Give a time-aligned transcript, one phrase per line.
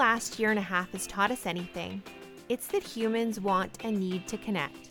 [0.00, 2.02] last year and a half has taught us anything,
[2.48, 4.88] it's that humans want and need to connect.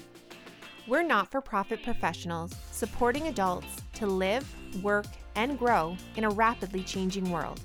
[0.88, 4.46] We're not for profit professionals supporting adults to live,
[4.84, 7.60] work, and grow in a rapidly changing world.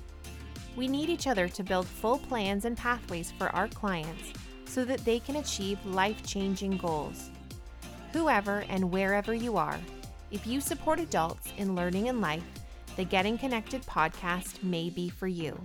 [0.75, 4.33] We need each other to build full plans and pathways for our clients
[4.65, 7.29] so that they can achieve life changing goals.
[8.11, 9.79] Whoever and wherever you are,
[10.31, 12.43] if you support adults in learning and life,
[12.95, 15.55] the Getting Connected podcast may be for you.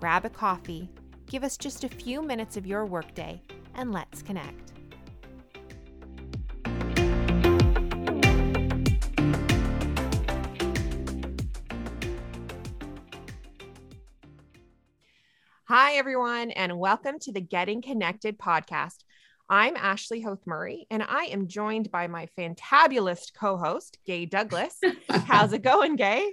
[0.00, 0.88] Grab a coffee,
[1.32, 3.40] give us just a few minutes of your workday,
[3.74, 4.74] and let's connect.
[15.64, 18.98] Hi, everyone, and welcome to the Getting Connected podcast.
[19.48, 24.78] I'm Ashley Hoth Murray, and I am joined by my fantabulous co host, Gay Douglas.
[25.08, 26.30] How's it going, Gay?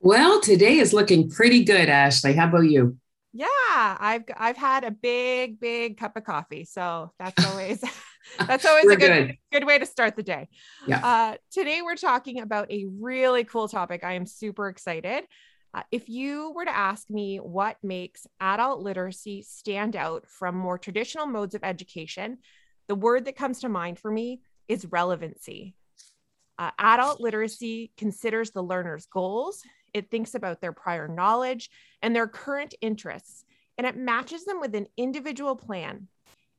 [0.00, 2.32] Well, today is looking pretty good, Ashley.
[2.32, 2.96] How about you?
[3.32, 7.80] Yeah, I've I've had a big, big cup of coffee, so that's always
[8.46, 10.48] that's always a good, good, good way to start the day.
[10.86, 11.06] Yeah.
[11.06, 14.02] Uh, today we're talking about a really cool topic.
[14.02, 15.24] I am super excited.
[15.72, 20.78] Uh, if you were to ask me what makes adult literacy stand out from more
[20.78, 22.38] traditional modes of education,
[22.88, 25.76] the word that comes to mind for me is relevancy.
[26.58, 29.62] Uh, adult literacy considers the learner's goals,
[29.94, 31.70] it thinks about their prior knowledge
[32.02, 33.44] and their current interests,
[33.78, 36.08] and it matches them with an individual plan.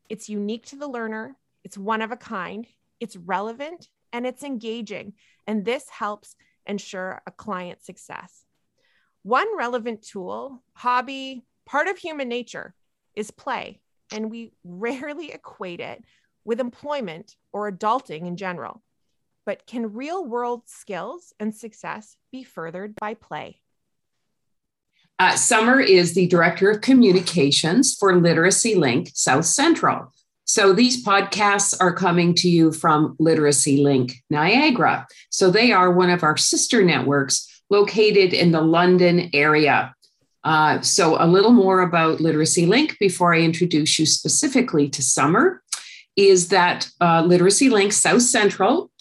[0.10, 2.66] It's unique to the learner, it's one of a kind,
[3.00, 5.14] it's relevant, and it's engaging.
[5.48, 8.46] And this helps ensure a client success.
[9.24, 12.74] One relevant tool, hobby, part of human nature
[13.16, 16.04] is play, and we rarely equate it
[16.44, 18.82] with employment or adulting in general.
[19.46, 23.62] But can real world skills and success be furthered by play?
[25.20, 30.12] Uh, Summer is the Director of Communications for Literacy Link South Central.
[30.46, 35.08] So these podcasts are coming to you from Literacy Link Niagara.
[35.30, 39.96] So they are one of our sister networks located in the London area.
[40.44, 45.62] Uh, so, a little more about Literacy Link before I introduce you specifically to Summer
[46.16, 48.92] is that uh, Literacy Link South Central,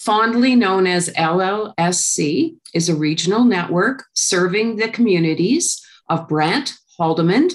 [0.00, 7.52] fondly known as LLSC, is a regional network serving the communities of Brant, Haldimand,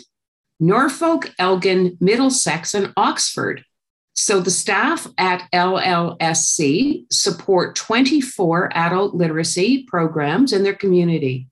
[0.60, 3.66] Norfolk, Elgin, Middlesex, and Oxford.
[4.14, 11.48] So the staff at LLSC support 24 adult literacy programs in their community.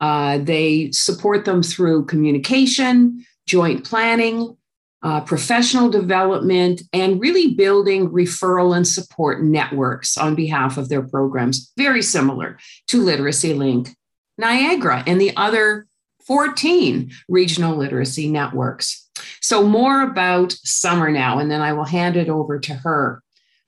[0.00, 4.56] Uh, they support them through communication, joint planning,
[5.02, 11.72] uh, professional development, and really building referral and support networks on behalf of their programs,
[11.76, 13.96] very similar to Literacy Link
[14.36, 15.86] Niagara and the other
[16.26, 19.08] 14 regional literacy networks.
[19.40, 23.22] So, more about Summer now, and then I will hand it over to her.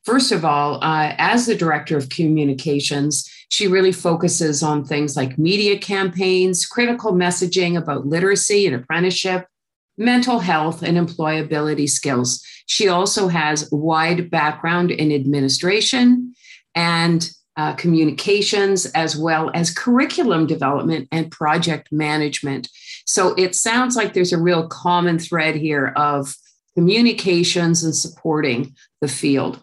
[0.05, 5.39] First of all, uh, as the director of communications, she really focuses on things like
[5.39, 9.47] media campaigns, critical messaging about literacy and apprenticeship,
[9.99, 12.45] mental health, and employability skills.
[12.67, 16.35] She also has wide background in administration
[16.75, 22.69] and uh, communications, as well as curriculum development and project management.
[23.07, 26.35] So it sounds like there's a real common thread here of
[26.75, 29.61] communications and supporting the field.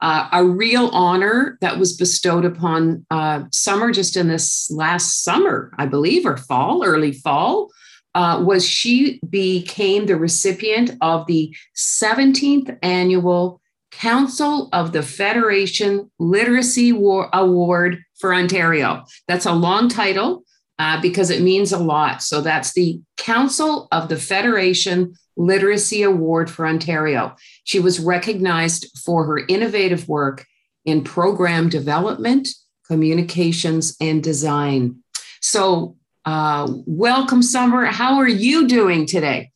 [0.00, 5.72] Uh, a real honor that was bestowed upon uh, Summer just in this last summer,
[5.78, 7.70] I believe, or fall, early fall,
[8.14, 16.92] uh, was she became the recipient of the 17th annual Council of the Federation Literacy
[16.92, 19.04] War Award for Ontario.
[19.28, 20.44] That's a long title
[20.78, 22.22] uh, because it means a lot.
[22.22, 27.36] So that's the Council of the Federation Literacy Award for Ontario.
[27.64, 30.44] She was recognized for her innovative work
[30.84, 32.48] in program development,
[32.86, 34.96] communications, and design.
[35.40, 37.86] So, uh, welcome, Summer.
[37.86, 39.50] How are you doing today?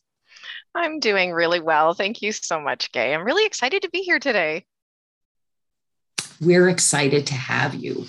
[0.74, 1.94] I'm doing really well.
[1.94, 3.14] Thank you so much, Gay.
[3.14, 4.64] I'm really excited to be here today.
[6.40, 8.06] We're excited to have you.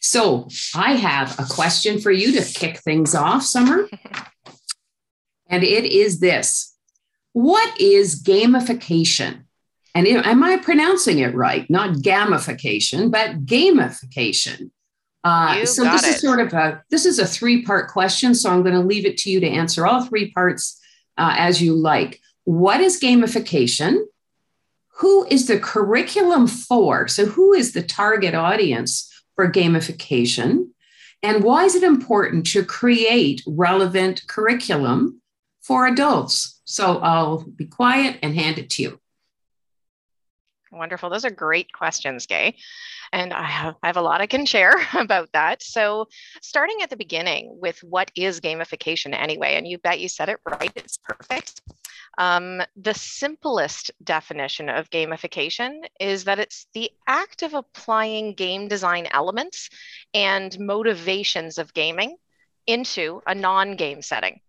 [0.00, 3.88] So, I have a question for you to kick things off, Summer.
[5.48, 6.76] and it is this
[7.32, 9.44] What is gamification?
[9.94, 11.68] And am I pronouncing it right?
[11.70, 14.70] Not gamification, but gamification.
[15.24, 16.14] Uh, so this it.
[16.14, 18.34] is sort of a this is a three part question.
[18.34, 20.80] So I'm going to leave it to you to answer all three parts
[21.16, 22.20] uh, as you like.
[22.44, 24.04] What is gamification?
[24.98, 27.08] Who is the curriculum for?
[27.08, 30.70] So, who is the target audience for gamification?
[31.22, 35.20] And why is it important to create relevant curriculum
[35.68, 36.62] for adults.
[36.64, 39.00] So I'll be quiet and hand it to you.
[40.72, 41.10] Wonderful.
[41.10, 42.56] Those are great questions, Gay.
[43.12, 45.62] And I have, I have a lot I can share about that.
[45.62, 46.08] So,
[46.42, 50.40] starting at the beginning with what is gamification anyway, and you bet you said it
[50.44, 51.62] right, it's perfect.
[52.18, 59.06] Um, the simplest definition of gamification is that it's the act of applying game design
[59.12, 59.70] elements
[60.12, 62.16] and motivations of gaming
[62.66, 64.40] into a non game setting.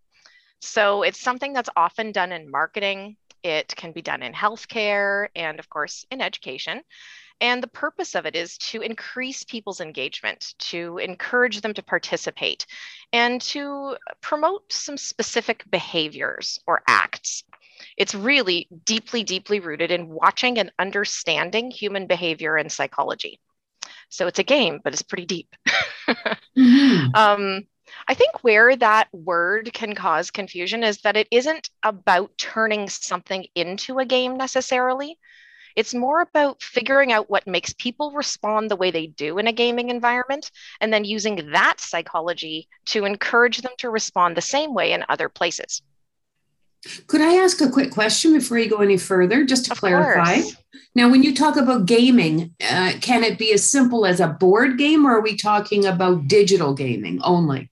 [0.62, 5.60] So, it's something that's often done in marketing, it can be done in healthcare and,
[5.60, 6.82] of course, in education.
[7.42, 12.66] And the purpose of it is to increase people's engagement, to encourage them to participate,
[13.14, 17.44] and to promote some specific behaviors or acts.
[17.96, 23.40] It's really deeply, deeply rooted in watching and understanding human behavior and psychology.
[24.10, 25.56] So it's a game, but it's pretty deep.
[26.08, 27.16] mm-hmm.
[27.16, 27.64] um,
[28.08, 33.46] I think where that word can cause confusion is that it isn't about turning something
[33.56, 35.18] into a game necessarily.
[35.76, 39.54] It's more about figuring out what makes people respond the way they do in a
[39.54, 40.52] gaming environment
[40.82, 45.30] and then using that psychology to encourage them to respond the same way in other
[45.30, 45.82] places.
[47.08, 50.42] Could I ask a quick question before you go any further, just to of clarify?
[50.42, 50.56] Course.
[50.96, 54.78] Now, when you talk about gaming, uh, can it be as simple as a board
[54.78, 57.70] game, or are we talking about digital gaming only?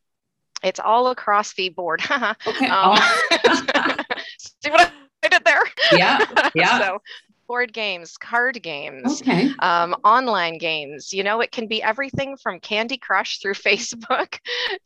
[0.64, 2.02] It's all across the board.
[2.48, 2.68] okay.
[2.68, 2.98] Um,
[4.38, 4.92] see what
[5.24, 5.62] I did there?
[5.94, 6.26] Yeah.
[6.54, 6.80] Yeah.
[6.82, 7.02] so
[7.48, 9.50] board games, card games, okay.
[9.60, 11.14] um, online games.
[11.14, 14.40] You know, it can be everything from Candy Crush through Facebook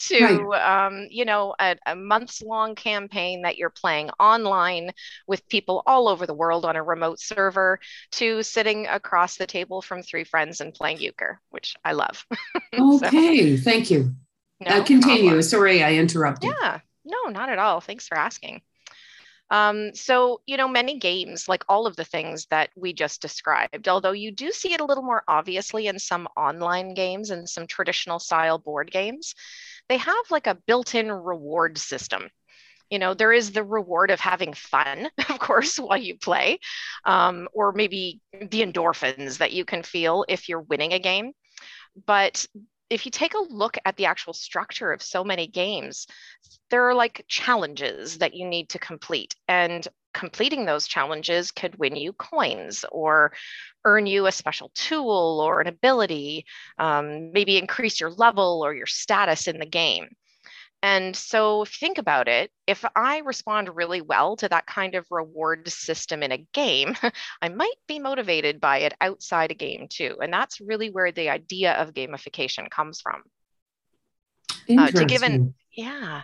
[0.07, 0.85] to, right.
[0.85, 4.91] um, you know, a, a months long campaign that you're playing online
[5.27, 7.79] with people all over the world on a remote server
[8.11, 12.25] to sitting across the table from three friends and playing euchre, which I love.
[12.79, 13.57] okay.
[13.57, 14.15] so, Thank you.
[14.59, 15.41] No uh, continue.
[15.41, 16.51] Sorry, I interrupted.
[16.61, 17.81] Yeah, no, not at all.
[17.81, 18.61] Thanks for asking.
[19.51, 23.89] Um, so, you know, many games, like all of the things that we just described,
[23.89, 27.67] although you do see it a little more obviously in some online games and some
[27.67, 29.35] traditional style board games,
[29.89, 32.29] they have like a built in reward system.
[32.89, 36.59] You know, there is the reward of having fun, of course, while you play,
[37.05, 41.33] um, or maybe the endorphins that you can feel if you're winning a game.
[42.05, 42.47] But
[42.91, 46.07] if you take a look at the actual structure of so many games,
[46.69, 49.33] there are like challenges that you need to complete.
[49.47, 53.31] And completing those challenges could win you coins or
[53.85, 56.45] earn you a special tool or an ability,
[56.77, 60.09] um, maybe increase your level or your status in the game.
[60.83, 64.95] And so, if you think about it, if I respond really well to that kind
[64.95, 66.95] of reward system in a game,
[67.41, 70.17] I might be motivated by it outside a game too.
[70.21, 73.21] And that's really where the idea of gamification comes from.
[74.69, 76.21] Uh, to give an yeah,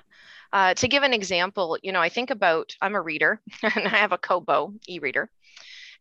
[0.53, 3.97] uh, to give an example, you know, I think about I'm a reader and I
[3.97, 5.29] have a Kobo e-reader,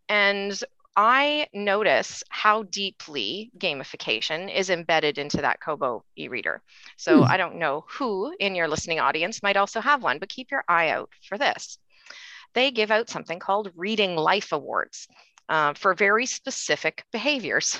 [0.09, 0.59] and
[0.97, 6.63] I notice how deeply gamification is embedded into that Kobo e reader.
[6.97, 7.25] So hmm.
[7.25, 10.65] I don't know who in your listening audience might also have one, but keep your
[10.67, 11.79] eye out for this.
[12.55, 15.07] They give out something called Reading Life Awards.
[15.49, 17.79] Uh, for very specific behaviors.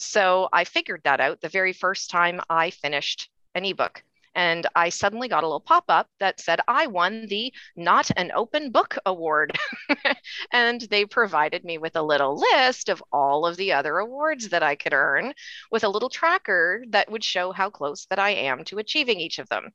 [0.00, 4.02] So I figured that out the very first time I finished an ebook.
[4.34, 8.32] And I suddenly got a little pop up that said I won the Not an
[8.34, 9.56] Open Book Award.
[10.52, 14.62] and they provided me with a little list of all of the other awards that
[14.62, 15.34] I could earn
[15.70, 19.38] with a little tracker that would show how close that I am to achieving each
[19.38, 19.70] of them.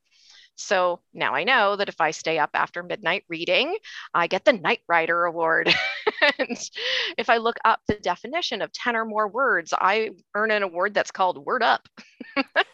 [0.55, 3.77] So now I know that if I stay up after midnight reading,
[4.13, 5.73] I get the Night Rider Award.
[6.21, 6.57] and
[7.17, 10.93] if I look up the definition of 10 or more words, I earn an award
[10.93, 11.87] that's called Word Up.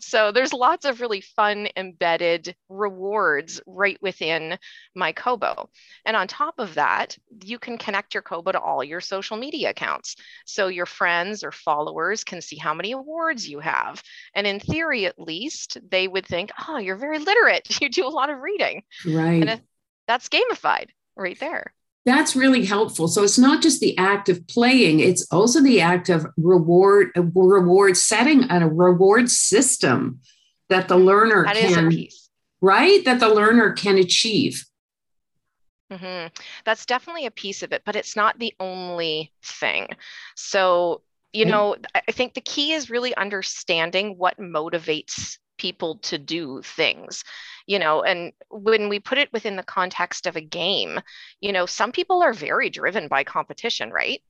[0.00, 4.58] so there's lots of really fun embedded rewards right within
[4.94, 5.68] my Kobo.
[6.04, 9.70] And on top of that, you can connect your Kobo to all your social media
[9.70, 10.16] accounts.
[10.46, 14.02] So your friends or followers can see how many awards you have.
[14.34, 17.66] And in theory, at least, they would think, oh, you're very literate.
[17.78, 18.82] You do a lot of reading.
[19.06, 19.48] Right.
[19.48, 19.62] And
[20.08, 21.72] that's gamified right there.
[22.08, 23.06] That's really helpful.
[23.06, 27.98] So it's not just the act of playing, it's also the act of reward reward
[27.98, 30.20] setting and a reward system
[30.70, 32.06] that the learner that can
[32.62, 34.64] right that the learner can achieve.
[35.92, 36.28] Mm-hmm.
[36.64, 39.88] That's definitely a piece of it, but it's not the only thing.
[40.34, 41.02] So,
[41.34, 47.24] you know, I think the key is really understanding what motivates people to do things
[47.66, 51.00] you know and when we put it within the context of a game
[51.40, 54.22] you know some people are very driven by competition right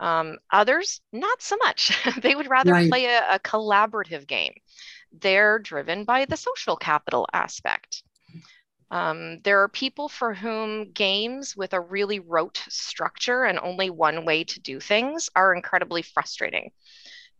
[0.00, 2.90] um, others not so much they would rather right.
[2.90, 4.54] play a, a collaborative game
[5.20, 8.02] they're driven by the social capital aspect
[8.90, 14.24] Um, there are people for whom games with a really rote structure and only one
[14.24, 16.72] way to do things are incredibly frustrating.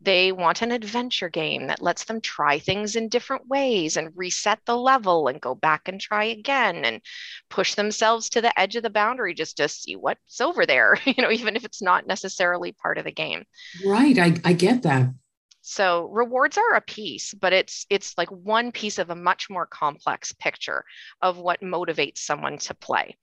[0.03, 4.59] They want an adventure game that lets them try things in different ways and reset
[4.65, 7.01] the level and go back and try again and
[7.49, 11.21] push themselves to the edge of the boundary just to see what's over there, you
[11.21, 13.43] know, even if it's not necessarily part of the game.
[13.85, 14.17] Right.
[14.17, 15.13] I, I get that.
[15.61, 19.67] So rewards are a piece, but it's it's like one piece of a much more
[19.67, 20.83] complex picture
[21.21, 23.15] of what motivates someone to play.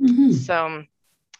[0.00, 0.32] Mm-hmm.
[0.32, 0.84] So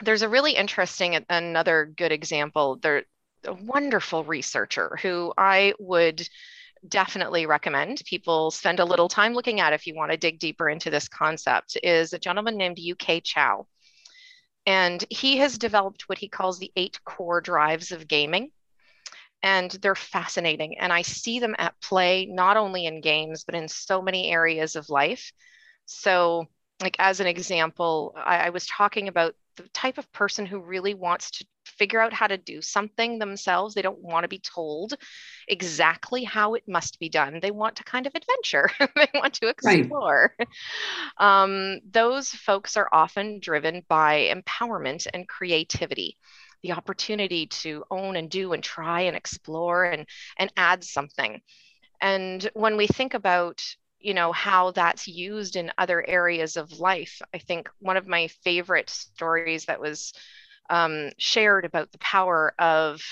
[0.03, 2.77] there's a really interesting another good example.
[2.77, 3.05] There
[3.45, 6.27] a wonderful researcher who I would
[6.89, 10.69] definitely recommend people spend a little time looking at if you want to dig deeper
[10.69, 13.67] into this concept is a gentleman named Yu-kai Chou.
[14.67, 18.51] And he has developed what he calls the eight core drives of gaming.
[19.43, 20.79] And they're fascinating.
[20.79, 24.77] And I see them at play not only in games, but in so many areas
[24.77, 25.33] of life.
[25.87, 26.47] So,
[26.81, 30.95] like, as an example, I, I was talking about the type of person who really
[30.95, 33.75] wants to figure out how to do something themselves.
[33.75, 34.95] They don't want to be told
[35.49, 37.41] exactly how it must be done.
[37.41, 40.35] They want to kind of adventure, they want to explore.
[40.39, 40.49] Right.
[41.19, 46.19] Um, those folks are often driven by empowerment and creativity.
[46.63, 50.07] The opportunity to own and do and try and explore and,
[50.39, 51.41] and add something.
[52.01, 53.63] And when we think about
[54.03, 58.27] you know how that's used in other areas of life i think one of my
[58.43, 60.13] favorite stories that was
[60.73, 63.03] um, shared about the power of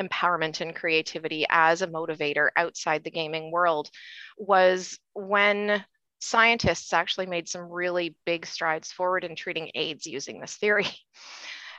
[0.00, 3.90] empowerment and creativity as a motivator outside the gaming world
[4.38, 5.84] was when
[6.20, 10.88] scientists actually made some really big strides forward in treating AIDS using this theory.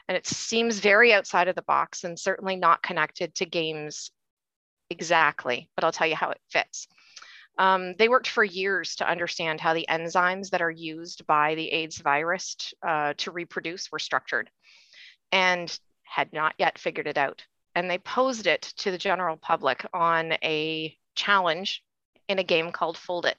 [0.08, 4.10] And it seems very outside of the box and certainly not connected to games
[4.89, 6.88] exactly, but I'll tell you how it fits.
[7.60, 11.70] Um, they worked for years to understand how the enzymes that are used by the
[11.72, 14.50] AIDS virus uh, to reproduce were structured
[15.32, 17.44] and had not yet figured it out.
[17.76, 21.84] And they posed it to the general public on a challenge
[22.28, 23.36] in a game called Foldit.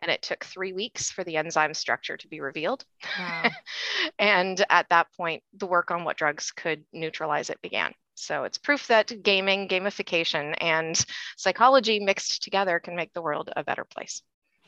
[0.00, 2.84] And it took three weeks for the enzyme structure to be revealed.
[3.18, 3.50] Wow.
[4.18, 7.94] and at that point, the work on what drugs could neutralize it began.
[8.14, 11.02] So it's proof that gaming, gamification, and
[11.36, 14.22] psychology mixed together can make the world a better place.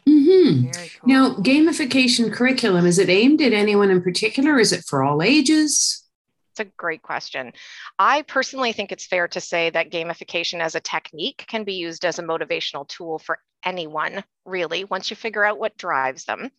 [0.08, 0.70] Mm-hmm.
[0.70, 0.80] Cool.
[1.04, 4.58] Now, gamification curriculum, is it aimed at anyone in particular?
[4.58, 6.03] Is it for all ages?
[6.54, 7.52] It's a great question.
[7.98, 12.04] I personally think it's fair to say that gamification as a technique can be used
[12.04, 16.52] as a motivational tool for anyone, really, once you figure out what drives them.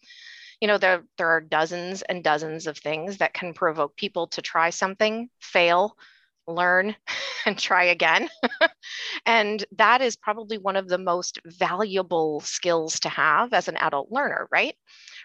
[0.62, 4.42] You know, there, there are dozens and dozens of things that can provoke people to
[4.42, 5.98] try something, fail,
[6.46, 6.96] learn
[7.46, 8.30] and try again.
[9.25, 14.12] and that is probably one of the most valuable skills to have as an adult
[14.12, 14.75] learner, right?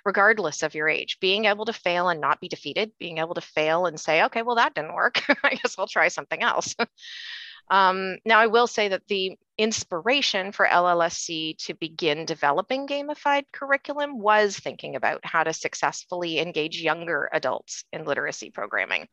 [0.05, 3.41] Regardless of your age, being able to fail and not be defeated, being able to
[3.41, 5.23] fail and say, okay, well, that didn't work.
[5.45, 6.75] I guess I'll try something else.
[7.71, 14.19] um, now, I will say that the inspiration for LLSC to begin developing gamified curriculum
[14.19, 19.07] was thinking about how to successfully engage younger adults in literacy programming.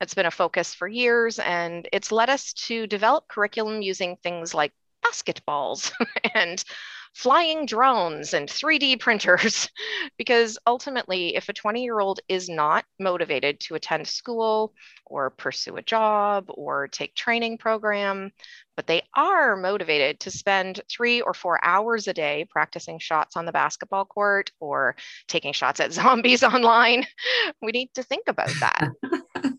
[0.00, 4.54] It's been a focus for years, and it's led us to develop curriculum using things
[4.54, 4.72] like
[5.04, 5.92] basketballs
[6.34, 6.62] and
[7.14, 9.68] flying drones and 3D printers.
[10.16, 14.72] because ultimately, if a 20 year old is not motivated to attend school
[15.06, 18.30] or pursue a job or take training program,
[18.76, 23.44] but they are motivated to spend three or four hours a day practicing shots on
[23.44, 24.96] the basketball court or
[25.28, 27.06] taking shots at zombies online,
[27.60, 28.88] we need to think about that.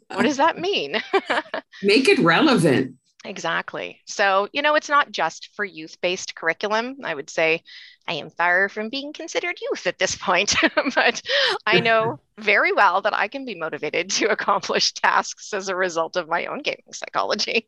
[0.08, 0.96] what does that mean?
[1.84, 2.96] Make it relevant.
[3.24, 4.02] Exactly.
[4.06, 6.98] So, you know, it's not just for youth based curriculum.
[7.04, 7.62] I would say
[8.08, 10.56] I am far from being considered youth at this point,
[10.96, 11.22] but
[11.66, 16.16] I know very well that I can be motivated to accomplish tasks as a result
[16.16, 17.68] of my own gaming psychology.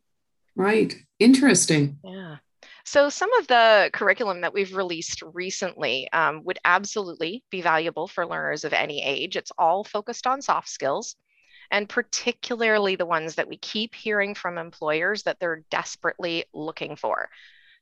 [0.56, 0.96] Right.
[1.20, 1.98] Interesting.
[2.04, 2.38] Yeah.
[2.86, 8.26] So, some of the curriculum that we've released recently um, would absolutely be valuable for
[8.26, 9.38] learners of any age.
[9.38, 11.16] It's all focused on soft skills
[11.72, 17.30] and particularly the ones that we keep hearing from employers that they're desperately looking for.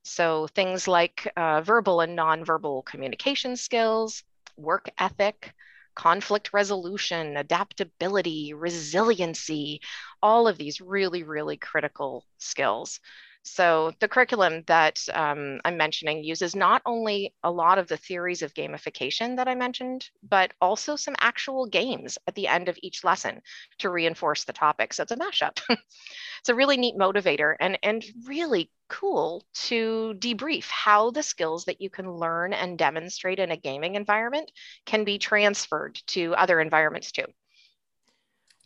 [0.04, 4.24] So things like uh, verbal and nonverbal communication skills,
[4.58, 5.54] work ethic,
[5.96, 9.82] conflict resolution, adaptability, resiliency,
[10.22, 13.00] all of these really, really critical skills.
[13.44, 18.44] So the curriculum that um, I'm mentioning uses not only a lot of the theories
[18.44, 23.04] of gamification that I mentioned, but also some actual games at the end of each
[23.04, 23.42] lesson
[23.80, 24.94] to reinforce the topic.
[24.94, 25.60] So it's a mashup.
[25.70, 31.82] it's a really neat motivator and, and really cool to debrief how the skills that
[31.82, 34.52] you can learn and demonstrate in a gaming environment
[34.86, 37.26] can be transferred to other environments too.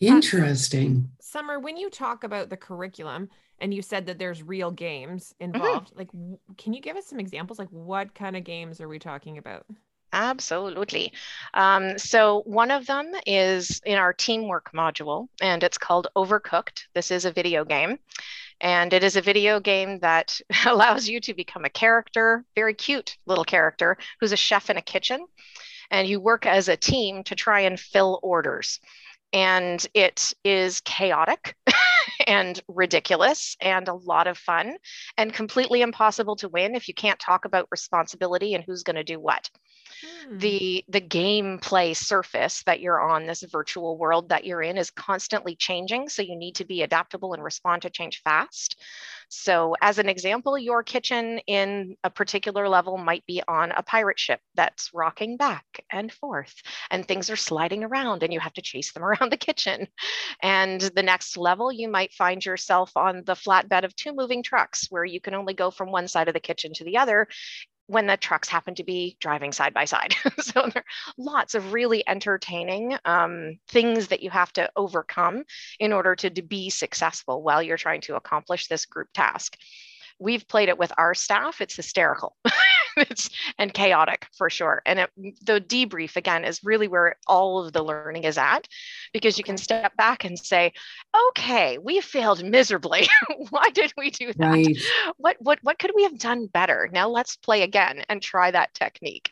[0.01, 1.07] Interesting.
[1.07, 5.33] Uh, Summer, when you talk about the curriculum, and you said that there's real games
[5.39, 5.55] mm-hmm.
[5.55, 5.99] involved mm-hmm.
[5.99, 8.99] like w- can you give us some examples like what kind of games are we
[8.99, 9.65] talking about
[10.13, 11.11] Absolutely.
[11.53, 16.85] Um, so, one of them is in our teamwork module, and it's called Overcooked.
[16.93, 17.99] This is a video game,
[18.61, 23.17] and it is a video game that allows you to become a character, very cute
[23.25, 25.25] little character, who's a chef in a kitchen.
[25.91, 28.79] And you work as a team to try and fill orders.
[29.35, 31.55] And it is chaotic.
[32.27, 34.77] and ridiculous and a lot of fun
[35.17, 39.03] and completely impossible to win if you can't talk about responsibility and who's going to
[39.03, 39.49] do what.
[40.01, 40.37] Hmm.
[40.37, 45.55] The the gameplay surface that you're on this virtual world that you're in is constantly
[45.55, 48.81] changing so you need to be adaptable and respond to change fast.
[49.29, 54.19] So, as an example, your kitchen in a particular level might be on a pirate
[54.19, 56.53] ship that's rocking back and forth,
[56.91, 59.87] and things are sliding around, and you have to chase them around the kitchen.
[60.41, 64.87] And the next level, you might find yourself on the flatbed of two moving trucks
[64.89, 67.27] where you can only go from one side of the kitchen to the other
[67.87, 70.15] when the trucks happen to be driving side by side.
[70.39, 70.83] so there are
[71.17, 75.43] lots of really entertaining um, things that you have to overcome
[75.79, 79.55] in order to, to be successful while you're trying to accomplish this group task.
[80.19, 81.61] We've played it with our staff.
[81.61, 82.35] It's hysterical.
[82.97, 84.81] it's and chaotic for sure.
[84.85, 85.09] And it,
[85.45, 88.67] the debrief again is really where all of the learning is at,
[89.13, 90.73] because you can step back and say,
[91.29, 93.07] "Okay, we failed miserably.
[93.49, 94.47] Why did we do that?
[94.47, 94.77] Right.
[95.17, 96.89] What what what could we have done better?
[96.91, 99.31] Now let's play again and try that technique."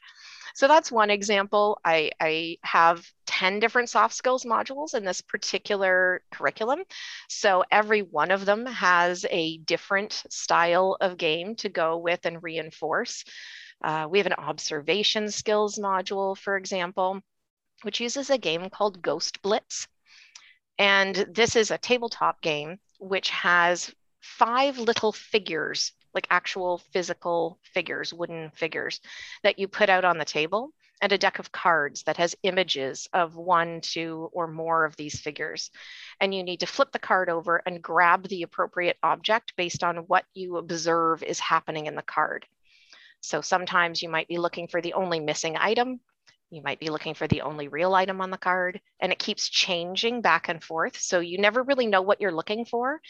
[0.53, 1.79] So that's one example.
[1.83, 6.83] I, I have 10 different soft skills modules in this particular curriculum.
[7.27, 12.41] So every one of them has a different style of game to go with and
[12.41, 13.23] reinforce.
[13.83, 17.19] Uh, we have an observation skills module, for example,
[17.81, 19.87] which uses a game called Ghost Blitz.
[20.77, 28.13] And this is a tabletop game which has five little figures like actual physical figures,
[28.13, 28.99] wooden figures
[29.43, 30.71] that you put out on the table,
[31.01, 35.19] and a deck of cards that has images of one, two, or more of these
[35.19, 35.69] figures.
[36.21, 39.97] And you need to flip the card over and grab the appropriate object based on
[39.97, 42.45] what you observe is happening in the card.
[43.19, 45.99] So sometimes you might be looking for the only missing item,
[46.55, 49.49] you might be looking for the only real item on the card, and it keeps
[49.49, 50.99] changing back and forth.
[50.99, 53.01] So you never really know what you're looking for.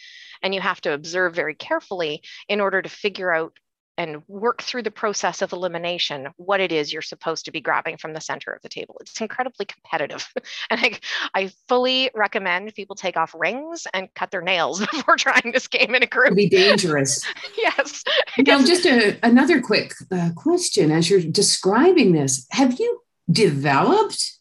[0.42, 3.54] And you have to observe very carefully in order to figure out
[3.98, 7.98] and work through the process of elimination what it is you're supposed to be grabbing
[7.98, 8.98] from the center of the table.
[9.02, 10.28] It's incredibly competitive.
[10.70, 11.00] and I,
[11.34, 15.94] I fully recommend people take off rings and cut their nails before trying this game
[15.96, 16.28] in a group.
[16.28, 17.24] It'd be dangerous.
[17.58, 18.04] yes.
[18.40, 24.34] Now, just a, another quick uh, question as you're describing this, have you developed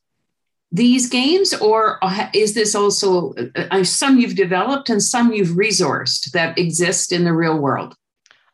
[0.71, 1.99] these games or
[2.35, 7.25] is this also uh, uh, some you've developed and some you've resourced that exist in
[7.25, 7.95] the real world?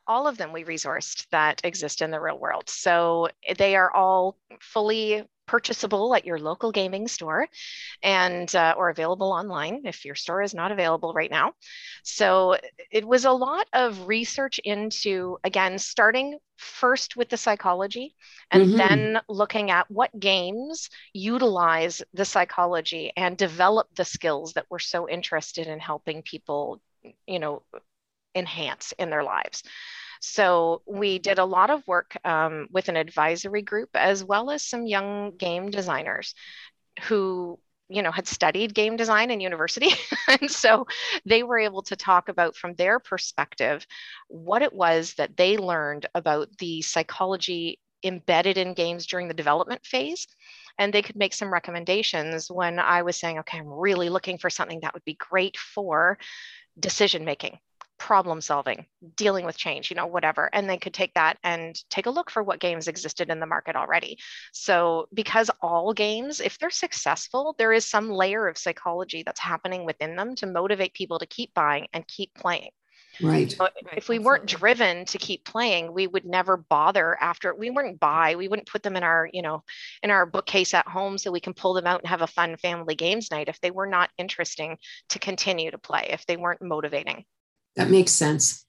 [0.06, 2.68] All of them we resourced that exist in the real world.
[2.68, 7.48] So they are all fully purchasable at your local gaming store
[8.02, 11.52] and uh, or available online if your store is not available right now
[12.04, 12.56] so
[12.92, 18.14] it was a lot of research into again starting first with the psychology
[18.50, 18.76] and mm-hmm.
[18.76, 25.08] then looking at what games utilize the psychology and develop the skills that we're so
[25.08, 26.80] interested in helping people
[27.26, 27.62] you know
[28.34, 29.62] enhance in their lives
[30.20, 34.62] so we did a lot of work um, with an advisory group as well as
[34.62, 36.34] some young game designers
[37.02, 39.90] who you know had studied game design in university.
[40.28, 40.86] And so
[41.24, 43.86] they were able to talk about from their perspective
[44.28, 49.84] what it was that they learned about the psychology embedded in games during the development
[49.84, 50.26] phase.
[50.78, 54.50] And they could make some recommendations when i was saying okay i'm really looking for
[54.50, 56.18] something that would be great for
[56.78, 57.58] decision making
[57.98, 60.48] problem solving, dealing with change, you know, whatever.
[60.52, 63.46] And they could take that and take a look for what games existed in the
[63.46, 64.18] market already.
[64.52, 69.84] So, because all games, if they're successful, there is some layer of psychology that's happening
[69.84, 72.70] within them to motivate people to keep buying and keep playing.
[73.20, 73.50] Right.
[73.50, 77.98] So if we weren't driven to keep playing, we would never bother after we wouldn't
[77.98, 79.64] buy, we wouldn't put them in our, you know,
[80.02, 82.56] in our bookcase at home so we can pull them out and have a fun
[82.56, 86.62] family games night if they were not interesting to continue to play, if they weren't
[86.62, 87.24] motivating.
[87.78, 88.66] That makes sense.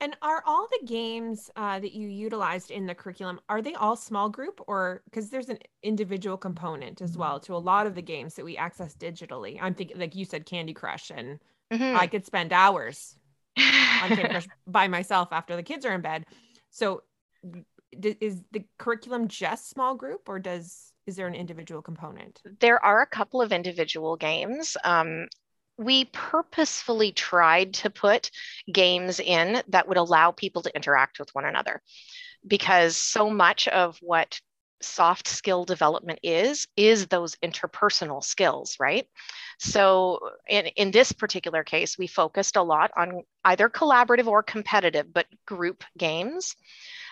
[0.00, 3.94] And are all the games uh, that you utilized in the curriculum are they all
[3.94, 8.02] small group or because there's an individual component as well to a lot of the
[8.02, 9.58] games that we access digitally?
[9.60, 11.38] I'm thinking like you said Candy Crush and
[11.72, 11.96] mm-hmm.
[11.96, 13.14] I could spend hours
[13.56, 16.26] on Candy Crush by myself after the kids are in bed.
[16.70, 17.04] So
[17.92, 22.42] is the curriculum just small group or does is there an individual component?
[22.58, 24.76] There are a couple of individual games.
[24.82, 25.28] Um,
[25.80, 28.30] we purposefully tried to put
[28.70, 31.80] games in that would allow people to interact with one another
[32.46, 34.38] because so much of what
[34.82, 39.06] soft skill development is is those interpersonal skills right?
[39.58, 45.12] So in, in this particular case we focused a lot on either collaborative or competitive
[45.12, 46.56] but group games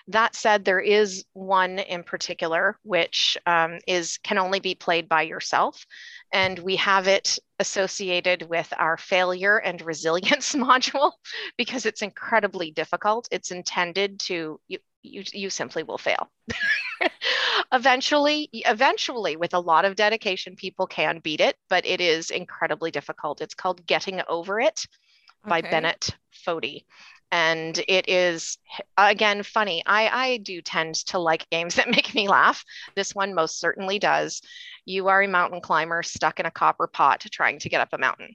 [0.09, 5.23] that said, there is one in particular which um, is can only be played by
[5.23, 5.87] yourself,
[6.33, 11.13] and we have it associated with our failure and resilience module
[11.57, 13.29] because it's incredibly difficult.
[13.31, 16.29] It's intended to you you, you simply will fail.
[17.73, 22.91] eventually, eventually, with a lot of dedication, people can beat it, but it is incredibly
[22.91, 23.41] difficult.
[23.41, 24.87] It's called Getting Over It
[25.47, 26.85] by Bennett Foddy
[27.31, 28.59] and it is
[28.97, 29.83] again funny.
[29.87, 32.65] I i do tend to like games that make me laugh.
[32.95, 34.43] This one most certainly does.
[34.85, 37.99] You are a mountain climber stuck in a copper pot trying to get up a
[37.99, 38.35] mountain.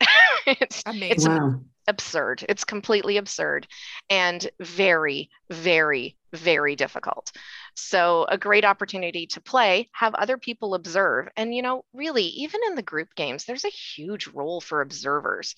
[0.46, 1.10] It's amazing.
[1.10, 1.58] It's wow.
[1.88, 2.44] absurd.
[2.46, 3.66] It's completely absurd
[4.10, 7.32] and very very very difficult.
[7.76, 11.28] So a great opportunity to play have other people observe.
[11.36, 15.54] And you know really even in the group games there's a huge role for observers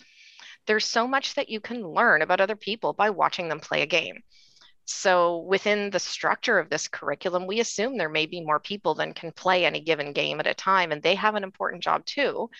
[0.66, 3.86] there's so much that you can learn about other people by watching them play a
[3.86, 4.22] game.
[4.88, 9.14] So, within the structure of this curriculum, we assume there may be more people than
[9.14, 12.50] can play any given game at a time, and they have an important job too.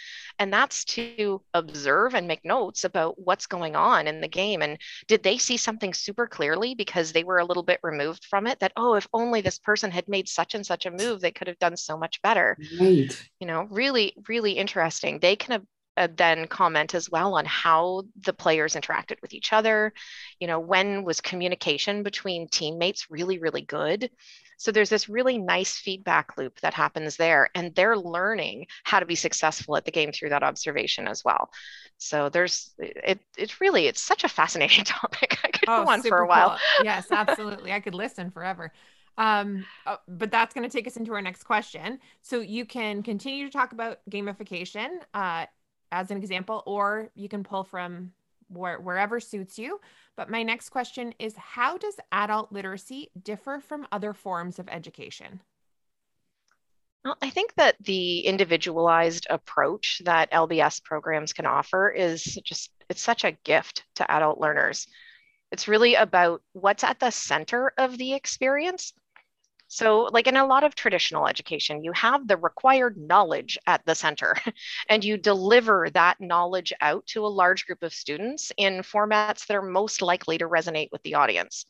[0.41, 4.61] And that's to observe and make notes about what's going on in the game.
[4.61, 8.49] And did they see something super clearly because they were a little bit removed from
[8.49, 8.59] it?
[8.59, 11.47] That, oh, if only this person had made such and such a move, they could
[11.47, 12.59] have done so much better.
[12.81, 13.09] Right.
[13.39, 15.21] You know, really, really interesting.
[15.21, 15.65] They can
[15.97, 19.93] uh, then comment as well on how the players interacted with each other.
[20.41, 24.11] You know, when was communication between teammates really, really good?
[24.59, 29.07] So there's this really nice feedback loop that happens there, and they're learning how to
[29.07, 31.51] be successful at the game through that observation as well.
[31.99, 33.21] So there's it.
[33.37, 35.39] It's really it's such a fascinating topic.
[35.45, 36.51] I could oh, go on for a while.
[36.51, 36.85] Cool.
[36.85, 37.73] Yes, absolutely.
[37.73, 38.73] I could listen forever.
[39.19, 41.99] Um, uh, but that's going to take us into our next question.
[42.23, 45.47] So you can continue to talk about gamification uh,
[45.93, 48.13] as an example, or you can pull from
[48.49, 49.81] where, wherever suits you.
[50.17, 55.41] But my next question is How does adult literacy differ from other forms of education?
[57.05, 63.01] Well, I think that the individualized approach that LBS programs can offer is just, it's
[63.01, 64.89] such a gift to adult learners.
[65.53, 68.93] It's really about what's at the center of the experience
[69.69, 73.95] so, like in a lot of traditional education, you have the required knowledge at the
[73.95, 74.37] center,
[74.89, 79.57] and you deliver that knowledge out to a large group of students in formats that
[79.57, 81.67] are most likely to resonate with the audience.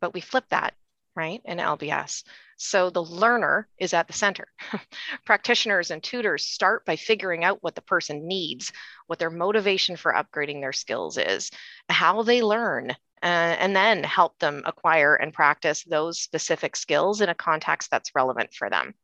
[0.00, 0.74] But we flip that,
[1.16, 2.22] right, in LBS.
[2.58, 4.48] So the learner is at the center.
[5.24, 8.72] Practitioners and tutors start by figuring out what the person needs,
[9.06, 11.50] what their motivation for upgrading their skills is,
[11.88, 17.28] how they learn, uh, and then help them acquire and practice those specific skills in
[17.28, 18.94] a context that's relevant for them.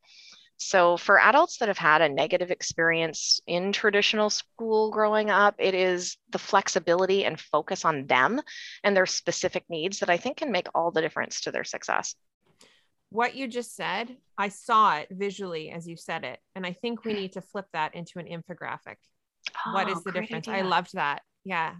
[0.59, 5.74] So, for adults that have had a negative experience in traditional school growing up, it
[5.74, 8.40] is the flexibility and focus on them
[8.83, 12.14] and their specific needs that I think can make all the difference to their success.
[13.11, 16.40] What you just said, I saw it visually as you said it.
[16.55, 18.96] And I think we need to flip that into an infographic.
[19.66, 20.48] Oh, what is the difference?
[20.48, 20.64] Idea.
[20.64, 21.22] I loved that.
[21.44, 21.74] Yeah.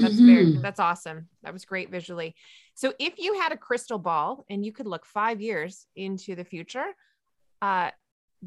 [0.00, 0.26] That's mm-hmm.
[0.26, 1.28] very that's awesome.
[1.42, 2.34] That was great visually.
[2.74, 6.44] So if you had a crystal ball and you could look 5 years into the
[6.44, 6.86] future,
[7.62, 7.90] uh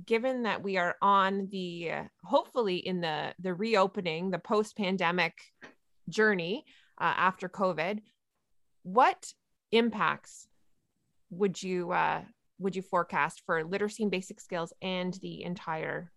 [0.05, 5.33] given that we are on the uh, hopefully in the the reopening, the post-pandemic
[6.09, 6.65] journey
[6.99, 7.99] uh, after COVID,
[8.83, 9.33] what
[9.71, 10.47] impacts
[11.29, 12.21] would you uh
[12.59, 16.11] would you forecast for literacy and basic skills and the entire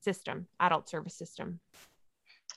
[0.00, 1.60] system, adult service system?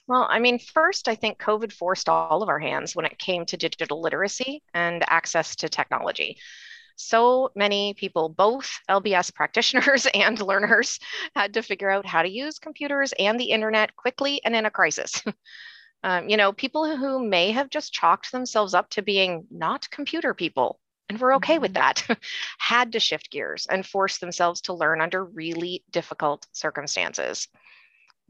[0.08, 3.46] Well, I mean, first, I think COVID forced all of our hands when it came
[3.46, 6.38] to digital literacy and access to technology.
[6.98, 11.00] So many people, both LBS practitioners and learners,
[11.36, 14.72] had to figure out how to use computers and the internet quickly and in a
[14.72, 15.24] crisis.
[16.04, 20.34] um, you know, people who may have just chalked themselves up to being not computer
[20.34, 20.80] people
[21.12, 22.08] and we're okay with mm-hmm.
[22.08, 22.20] that,
[22.58, 27.50] had to shift gears and force themselves to learn under really difficult circumstances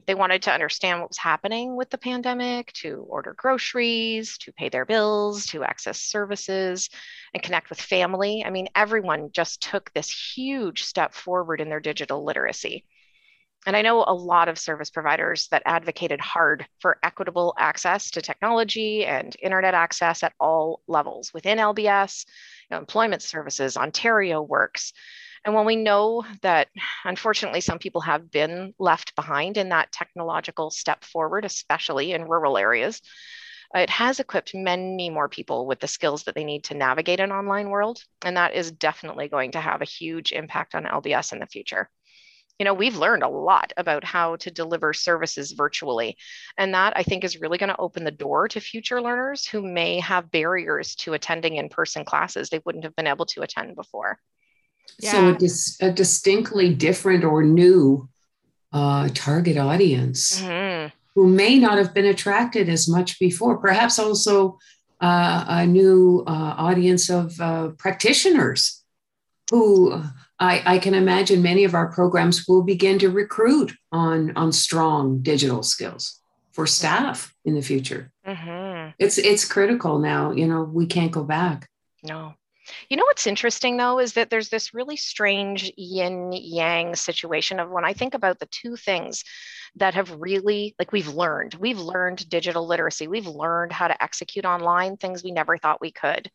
[0.06, 4.70] They wanted to understand what was happening with the pandemic, to order groceries, to pay
[4.70, 6.90] their bills, to access services,
[7.34, 8.44] and connect with family.
[8.46, 12.86] I mean, everyone just took this huge step forward in their digital literacy.
[13.68, 18.22] And I know a lot of service providers that advocated hard for equitable access to
[18.22, 22.26] technology and internet access at all levels within LBS,
[22.70, 24.94] you know, employment services, Ontario Works.
[25.44, 26.68] And when we know that
[27.04, 32.58] unfortunately some people have been left behind in that technological step forward, especially in rural
[32.58, 33.02] areas,
[33.74, 37.32] it has equipped many more people with the skills that they need to navigate an
[37.32, 38.04] online world.
[38.24, 41.90] And that is definitely going to have a huge impact on LBS in the future.
[42.60, 46.18] You know we've learned a lot about how to deliver services virtually.
[46.58, 49.64] And that i think is really going to open the door to future learners who
[49.64, 54.20] may have barriers to attending in-person classes they wouldn't have been able to attend before
[55.00, 55.12] yeah.
[55.12, 58.08] so a, dis- a, distinctly different or new
[58.74, 60.88] uh, target audience mm-hmm.
[61.16, 64.58] who may not have been attracted as much before perhaps also
[65.02, 68.84] uh, a new uh, audience of uh, practitioners
[69.50, 70.02] who
[70.40, 75.22] I, I, can imagine many of our programs will begin to recruit on, on strong
[75.22, 78.12] digital skills for staff in the future.
[78.26, 78.92] Mm-hmm.
[79.00, 80.32] It's it's critical now.
[80.32, 81.70] You know, we can't go back.
[82.04, 82.34] No.
[82.90, 87.70] You know what's interesting though is that there's this really strange yin yang situation of
[87.70, 89.24] when I think about the two things
[89.76, 94.44] that have really like we've learned we've learned digital literacy we've learned how to execute
[94.44, 96.30] online things we never thought we could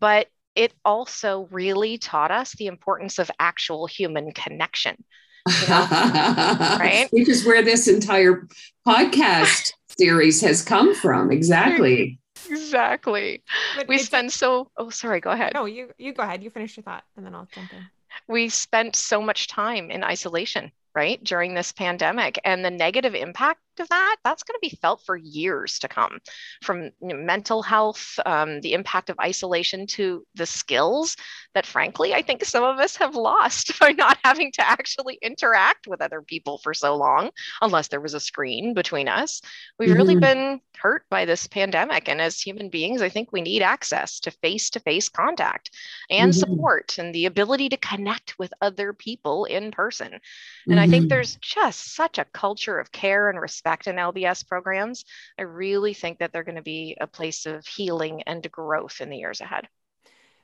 [0.00, 0.26] but
[0.56, 5.04] it also really taught us the importance of actual human connection.
[5.46, 5.86] You know?
[6.80, 7.08] right?
[7.12, 8.48] Which is where this entire
[8.86, 11.30] podcast series has come from.
[11.30, 12.18] Exactly.
[12.48, 13.42] Exactly.
[13.76, 15.52] But we spend so oh sorry, go ahead.
[15.54, 16.42] No, you you go ahead.
[16.42, 17.86] You finish your thought and then I'll jump in.
[18.28, 23.60] We spent so much time in isolation right during this pandemic and the negative impact
[23.80, 26.18] of that that's going to be felt for years to come
[26.62, 31.16] from you know, mental health um, the impact of isolation to the skills
[31.54, 35.86] that frankly i think some of us have lost by not having to actually interact
[35.86, 39.40] with other people for so long unless there was a screen between us
[39.78, 39.98] we've mm-hmm.
[39.98, 44.20] really been hurt by this pandemic and as human beings i think we need access
[44.20, 45.70] to face-to-face contact
[46.10, 46.38] and mm-hmm.
[46.38, 50.20] support and the ability to connect with other people in person
[50.68, 50.78] and mm-hmm.
[50.78, 51.08] I think mm-hmm.
[51.08, 55.04] there's just such a culture of care and respect in LBS programs.
[55.38, 59.10] I really think that they're going to be a place of healing and growth in
[59.10, 59.68] the years ahead.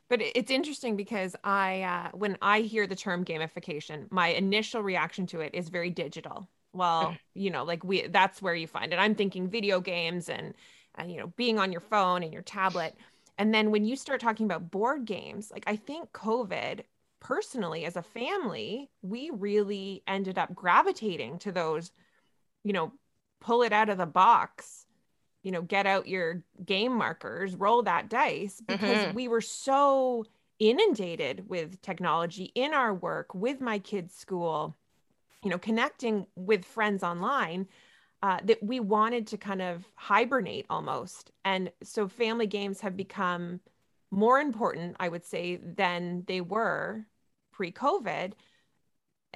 [0.08, 5.26] But it's interesting because I, uh, when I hear the term gamification, my initial reaction
[5.28, 6.48] to it is very digital.
[6.72, 7.18] Well, mm.
[7.34, 8.96] you know, like we, that's where you find it.
[8.96, 10.54] I'm thinking video games and,
[10.96, 12.94] and, you know, being on your phone and your tablet.
[13.38, 16.82] And then when you start talking about board games, like I think COVID
[17.22, 21.92] personally as a family we really ended up gravitating to those
[22.64, 22.92] you know
[23.42, 24.86] pull it out of the box
[25.42, 29.14] you know get out your game markers roll that dice because mm-hmm.
[29.14, 30.24] we were so
[30.58, 34.76] inundated with technology in our work with my kids school
[35.42, 37.66] you know connecting with friends online
[38.22, 43.58] uh, that we wanted to kind of hibernate almost and so family games have become
[44.10, 47.04] more important i would say than they were
[47.52, 48.32] pre-COVID,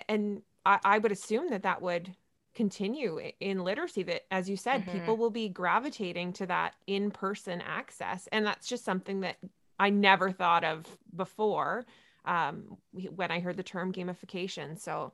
[0.08, 2.12] and I, I would assume that that would
[2.56, 4.92] continue in literacy that as you said mm-hmm.
[4.98, 9.36] people will be gravitating to that in-person access and that's just something that
[9.78, 11.84] i never thought of before
[12.24, 12.78] um,
[13.14, 15.12] when i heard the term gamification so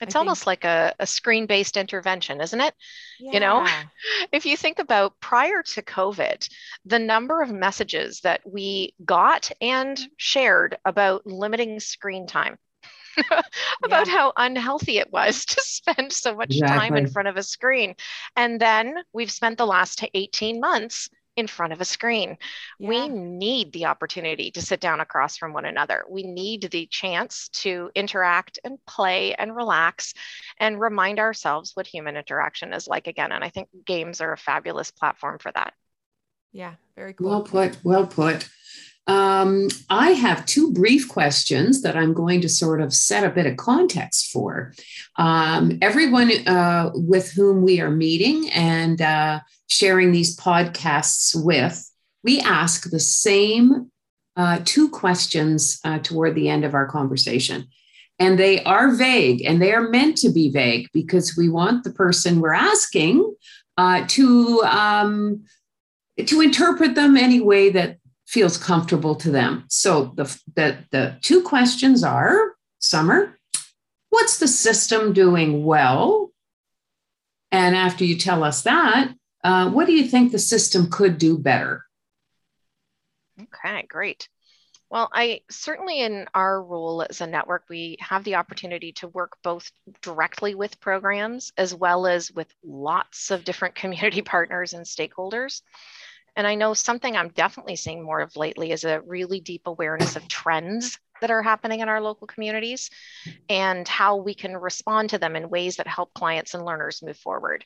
[0.00, 2.74] it's almost like a, a screen based intervention, isn't it?
[3.20, 3.32] Yeah.
[3.32, 3.66] You know,
[4.32, 6.48] if you think about prior to COVID,
[6.84, 12.58] the number of messages that we got and shared about limiting screen time.
[13.84, 14.12] about yeah.
[14.12, 16.78] how unhealthy it was to spend so much exactly.
[16.78, 17.94] time in front of a screen.
[18.36, 22.36] And then we've spent the last 18 months in front of a screen.
[22.78, 22.88] Yeah.
[22.88, 26.04] We need the opportunity to sit down across from one another.
[26.08, 30.14] We need the chance to interact and play and relax
[30.58, 33.32] and remind ourselves what human interaction is like again.
[33.32, 35.74] And I think games are a fabulous platform for that.
[36.52, 37.30] Yeah, very cool.
[37.30, 38.48] Well put, well put.
[39.06, 43.46] Um, I have two brief questions that I'm going to sort of set a bit
[43.46, 44.72] of context for.
[45.16, 51.90] Um, everyone uh, with whom we are meeting and uh, sharing these podcasts with,
[52.22, 53.90] we ask the same
[54.36, 57.68] uh, two questions uh, toward the end of our conversation.
[58.18, 61.92] And they are vague and they are meant to be vague because we want the
[61.92, 63.34] person we're asking
[63.76, 65.44] uh, to, um,
[66.24, 67.98] to interpret them any way that
[68.34, 69.64] feels comfortable to them.
[69.68, 70.24] So the,
[70.56, 73.38] the, the two questions are Summer,
[74.10, 76.32] what's the system doing well?
[77.52, 81.38] And after you tell us that, uh, what do you think the system could do
[81.38, 81.84] better?
[83.40, 84.28] Okay, great.
[84.90, 89.38] Well, I certainly in our role as a network, we have the opportunity to work
[89.42, 89.70] both
[90.02, 95.62] directly with programs as well as with lots of different community partners and stakeholders.
[96.36, 100.16] And I know something I'm definitely seeing more of lately is a really deep awareness
[100.16, 102.90] of trends that are happening in our local communities
[103.48, 107.16] and how we can respond to them in ways that help clients and learners move
[107.16, 107.64] forward.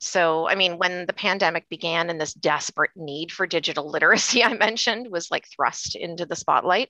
[0.00, 4.54] So, I mean, when the pandemic began and this desperate need for digital literacy I
[4.54, 6.88] mentioned was like thrust into the spotlight,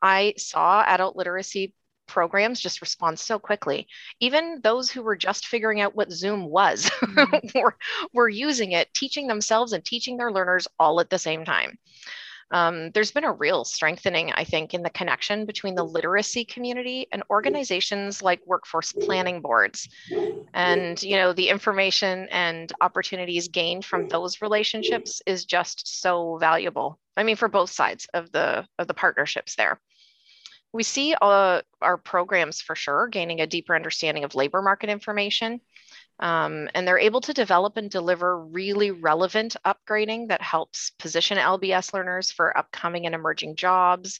[0.00, 1.74] I saw adult literacy
[2.06, 3.86] programs just respond so quickly.
[4.20, 7.58] Even those who were just figuring out what Zoom was mm-hmm.
[7.58, 7.76] were,
[8.12, 11.78] were using it, teaching themselves and teaching their learners all at the same time.
[12.50, 17.06] Um, there's been a real strengthening, I think, in the connection between the literacy community
[17.10, 19.88] and organizations like workforce planning boards.
[20.52, 26.98] And, you know, the information and opportunities gained from those relationships is just so valuable.
[27.16, 29.80] I mean, for both sides of the of the partnerships there
[30.74, 35.60] we see uh, our programs for sure gaining a deeper understanding of labor market information.
[36.18, 41.94] Um, and they're able to develop and deliver really relevant upgrading that helps position LBS
[41.94, 44.18] learners for upcoming and emerging jobs,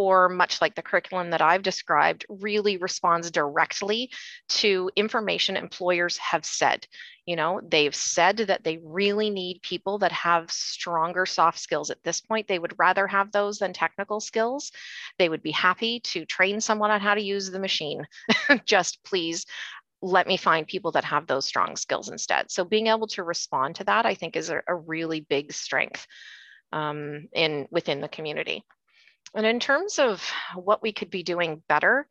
[0.00, 4.10] or much like the curriculum that I've described, really responds directly
[4.48, 6.86] to information employers have said.
[7.26, 11.90] You know, they've said that they really need people that have stronger soft skills.
[11.90, 14.72] At this point, they would rather have those than technical skills.
[15.18, 18.06] They would be happy to train someone on how to use the machine.
[18.64, 19.44] Just please
[20.00, 22.50] let me find people that have those strong skills instead.
[22.50, 26.06] So being able to respond to that, I think, is a, a really big strength
[26.72, 28.64] um, in within the community.
[29.34, 32.08] And in terms of what we could be doing better,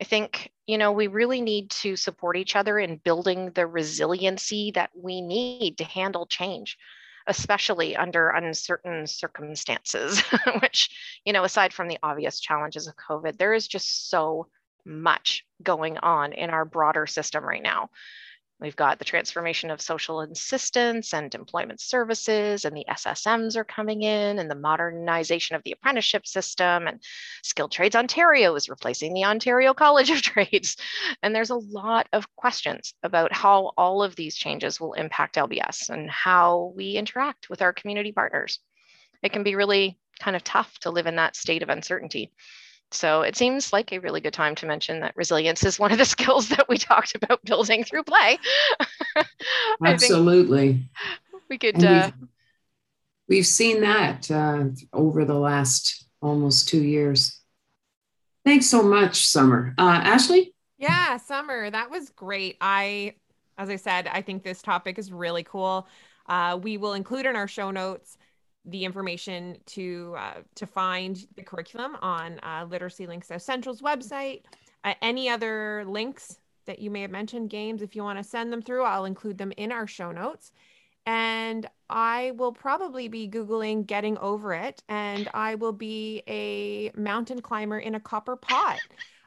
[0.00, 4.70] I think, you know, we really need to support each other in building the resiliency
[4.72, 6.78] that we need to handle change,
[7.26, 10.20] especially under uncertain circumstances,
[10.62, 10.90] which,
[11.26, 14.46] you know, aside from the obvious challenges of COVID, there is just so
[14.86, 17.90] much going on in our broader system right now.
[18.60, 24.02] We've got the transformation of social assistance and employment services, and the SSMs are coming
[24.02, 27.02] in, and the modernization of the apprenticeship system, and
[27.42, 30.76] Skilled Trades Ontario is replacing the Ontario College of Trades.
[31.22, 35.88] And there's a lot of questions about how all of these changes will impact LBS
[35.88, 38.58] and how we interact with our community partners.
[39.22, 42.30] It can be really kind of tough to live in that state of uncertainty.
[42.92, 45.98] So it seems like a really good time to mention that resilience is one of
[45.98, 48.38] the skills that we talked about building through play.
[49.84, 50.90] Absolutely.
[51.48, 51.82] We could.
[51.82, 52.28] Uh, we've,
[53.28, 57.40] we've, seen that uh, over the last almost two years.
[58.44, 59.74] Thanks so much, Summer.
[59.78, 60.54] Uh, Ashley?
[60.78, 62.56] Yeah, Summer, that was great.
[62.60, 63.14] I,
[63.58, 65.86] as I said, I think this topic is really cool.
[66.26, 68.16] Uh, we will include in our show notes
[68.64, 74.42] the information to uh, to find the curriculum on uh, Literacy Links South Central's website.
[74.84, 78.52] Uh, any other links that you may have mentioned, games, if you want to send
[78.52, 80.52] them through, I'll include them in our show notes.
[81.06, 84.82] And I will probably be Googling getting over it.
[84.88, 88.78] And I will be a mountain climber in a copper pot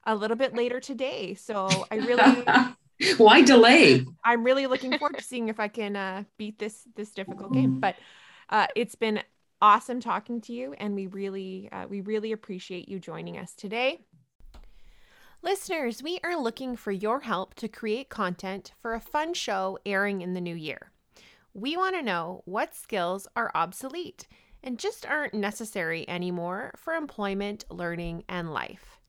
[0.06, 1.34] a little bit later today.
[1.34, 2.46] So I really
[3.17, 4.06] why delay?
[4.24, 7.80] I'm really looking forward to seeing if I can uh, beat this this difficult game.
[7.80, 7.96] But
[8.54, 9.20] uh, it's been
[9.62, 14.02] awesome talking to you, and we really uh, we really appreciate you joining us today.
[15.42, 20.22] Listeners, we are looking for your help to create content for a fun show airing
[20.22, 20.92] in the new year.
[21.54, 24.28] We want to know what skills are obsolete
[24.63, 29.00] and just aren't necessary anymore for employment, learning, and life.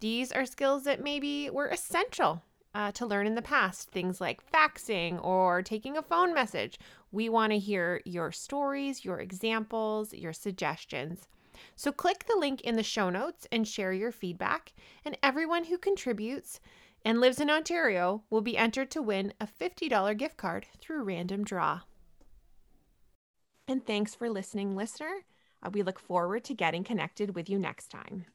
[0.00, 2.42] These are skills that maybe were essential
[2.78, 6.78] uh, to learn in the past, things like faxing or taking a phone message.
[7.10, 11.26] We want to hear your stories, your examples, your suggestions.
[11.74, 14.74] So click the link in the show notes and share your feedback.
[15.04, 16.60] And everyone who contributes
[17.04, 21.42] and lives in Ontario will be entered to win a $50 gift card through random
[21.42, 21.80] draw.
[23.66, 25.24] And thanks for listening, listener.
[25.64, 28.26] Uh, we look forward to getting connected with you next time.